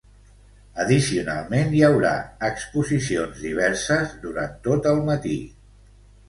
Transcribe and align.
Addicionalment, 0.83 1.75
hi 1.79 1.83
haurà 1.87 2.13
exposicions 2.47 3.45
diverses 3.49 4.17
durant 4.25 4.57
tot 4.71 4.91
el 4.95 5.05
matí. 5.13 5.37